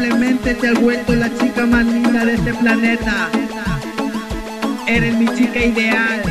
repente 0.00 0.54
te 0.54 0.68
has 0.68 0.80
vuelto 0.80 1.14
la 1.14 1.28
chica 1.38 1.66
más 1.66 1.84
linda 1.84 2.24
de 2.24 2.34
este 2.34 2.54
planeta. 2.54 3.28
Eres 4.86 5.14
mi 5.16 5.26
chica 5.34 5.64
ideal. 5.64 6.22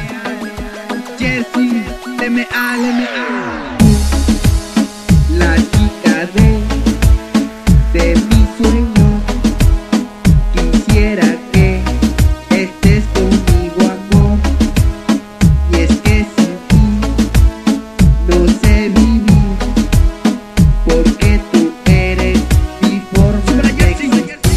Jessie, 1.17 1.83
LMA, 2.17 2.77
LMA. 2.77 3.38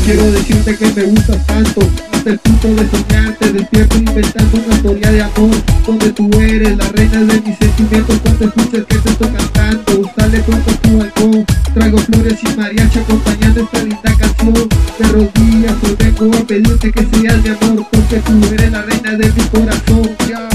Quiero 0.05 0.33
decirte 0.33 0.77
que 0.77 0.92
me 0.92 1.02
gustas 1.05 1.47
tanto 1.47 1.80
Hasta 2.12 2.30
el 2.30 2.38
punto 2.41 2.69
de 2.74 2.91
soñarte 2.91 3.52
Despierto 3.52 3.97
inventando 3.98 4.59
una 4.65 4.74
historia 4.74 5.12
de 5.12 5.23
amor 5.23 5.51
Donde 5.87 6.10
tú 6.10 6.30
eres 6.41 6.77
la 6.77 6.88
reina 6.88 7.20
de 7.20 7.41
mis 7.41 7.56
sentimientos 7.56 8.19
Cuando 8.20 8.45
escuches 8.46 8.84
que 8.84 8.98
te 8.98 9.10
estoy 9.10 9.29
cantando 9.29 10.10
Sale 10.16 10.41
pronto 10.41 10.70
a 10.70 10.74
tu 10.74 10.98
balcón 10.98 11.46
Traigo 11.74 11.98
flores 11.98 12.38
y 12.43 12.57
mariachi 12.57 12.98
acompañando 12.98 13.60
esta 13.60 13.79
linda 13.79 14.16
canción 14.19 14.69
De 14.98 15.09
rodillas 15.09 15.77
hoy 15.84 15.96
vengo 15.98 16.37
a 16.37 16.46
pedirte 16.46 16.93
que 16.93 17.07
seas 17.07 17.43
mi 17.43 17.48
amor 17.51 17.87
Porque 17.93 18.16
tú 18.19 18.55
eres 18.55 18.73
la 18.73 18.82
reina 18.82 19.12
de 19.12 19.32
mi 19.32 19.43
corazón 19.45 20.52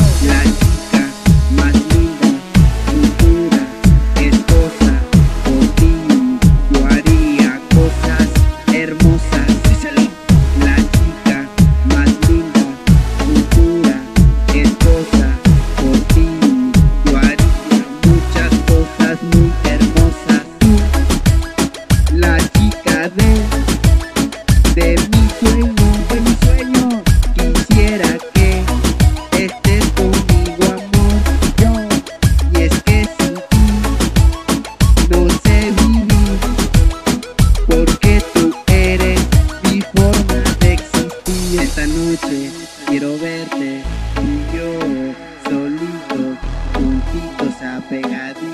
noche 42.08 42.52
quiero 42.88 43.18
verte 43.18 43.82
y 44.24 44.56
yo 44.56 45.14
solito 45.44 46.38
juntitos 46.74 47.62
apegaditos. 47.62 48.48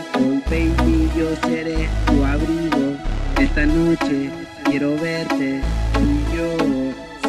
Baby 0.49 1.09
yo 1.15 1.35
seré 1.47 1.87
tu 2.07 2.25
abrigo. 2.25 2.97
Esta 3.39 3.65
noche 3.65 4.29
quiero 4.65 4.95
verte 4.97 5.61
y 6.01 6.35
yo 6.35 6.49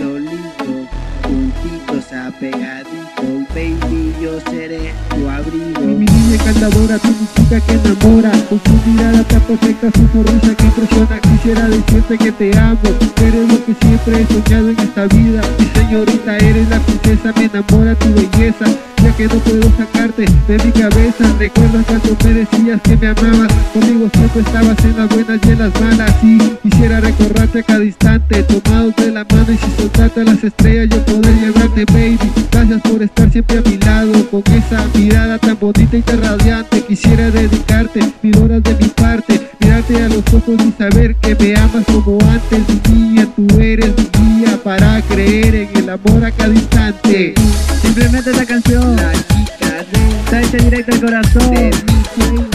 solito 0.00 0.89
juntitos 1.25 2.12
apegaditos. 2.12 3.48
Baby 3.55 4.14
yo 4.22 4.41
seré 4.50 4.95
tu 5.11 5.28
abrigo. 5.28 5.80
Mi 5.80 6.06
niña 6.06 6.34
encantadora, 6.34 6.98
tú 6.98 7.08
mi 7.08 7.27
chica 7.34 7.61
que 7.61 7.72
enamora. 7.75 8.33
Con 8.48 8.58
tu 8.61 8.70
mirada 8.86 9.23
tan 9.24 9.41
perfecta, 9.42 9.91
su 9.91 10.08
sonrisa 10.08 10.55
que 10.56 10.64
impresiona. 10.64 11.20
Quisiera 11.20 11.68
decirte 11.68 12.18
que 12.18 12.33
te 12.33 12.58
amo. 12.58 12.80
Lo 13.24 13.64
que 13.64 13.74
siempre 13.80 13.93
he 14.13 14.27
soñado 14.27 14.70
en 14.70 14.79
esta 14.79 15.07
vida. 15.07 15.41
Señorita, 15.75 16.37
eres 16.37 16.69
la 16.69 16.79
princesa, 16.81 17.33
me 17.37 17.45
enamora 17.45 17.95
tu 17.95 18.13
belleza. 18.15 18.67
Ya 19.03 19.15
que 19.17 19.27
no 19.27 19.35
puedo 19.35 19.70
sacarte 19.77 20.25
de 20.48 20.65
mi 20.65 20.73
cabeza 20.73 21.25
¿Recuerdas 21.39 21.85
cuando 21.87 22.17
me 22.25 22.31
decías 22.33 22.81
que 22.81 22.97
me 22.97 23.09
amabas? 23.09 23.53
Conmigo 23.75 24.09
siempre 24.15 24.41
estabas 24.41 24.83
en 24.83 24.97
las 24.97 25.09
buenas 25.11 25.41
y 25.45 25.51
en 25.51 25.59
las 25.59 25.81
malas. 25.81 26.15
Y 26.23 26.39
quisiera 26.63 27.01
recordarte 27.01 27.59
a 27.59 27.63
cada 27.63 27.85
instante 27.85 28.42
Tomados 28.45 28.97
de 28.97 29.11
la 29.11 29.25
mano 29.25 29.53
y 29.53 29.59
si 29.59 29.70
soltarte 29.77 30.21
a 30.23 30.25
las 30.25 30.42
estrellas 30.42 30.89
Yo 30.89 31.05
poder 31.05 31.35
llevarte, 31.35 31.85
baby. 31.92 32.19
Gracias 32.51 32.81
por 32.81 33.03
estar 33.03 33.31
siempre 33.31 33.59
a 33.59 33.61
mi 33.61 33.77
lado 33.77 34.13
Con 34.31 34.42
esa 34.55 34.86
mirada 34.95 35.39
tan 35.39 35.59
bonita 35.61 35.97
y 35.98 36.03
tan 36.03 36.23
radiante. 36.23 36.83
Quisiera 36.83 37.31
dedicarte 37.31 38.01
mil 38.23 38.39
horas 38.39 38.63
de 38.63 38.75
mi 38.75 38.89
parte 38.89 39.33
Mirarte 39.89 40.02
a 40.02 40.08
los 40.08 40.34
ojos 40.34 40.56
y 40.67 40.72
saber 40.78 41.14
que 41.17 41.34
me 41.34 41.56
amas 41.56 41.84
como 41.86 42.18
antes. 42.30 42.61
Niña, 42.89 43.28
tú 43.36 43.61
eres 43.61 43.92
mi 43.96 44.39
guía 44.39 44.58
Para 44.62 45.02
creer 45.02 45.55
en 45.55 45.77
el 45.77 45.90
amor 45.90 46.24
a 46.24 46.30
cada 46.30 46.55
instante. 46.55 47.34
Simplemente 47.83 48.30
esta 48.30 48.46
canción. 48.46 48.96
La 48.96 49.12
chica 49.12 50.40
hecha 50.40 50.56
directo 50.56 50.92
al 50.92 51.00
de, 51.00 51.06
de 51.06 51.06
corazón. 51.06 51.52
mi 51.52 52.54